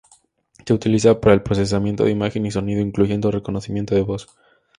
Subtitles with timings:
[0.65, 4.27] Se utiliza para el procesamiento de imagen y sonido, incluyendo reconocimiento de voz.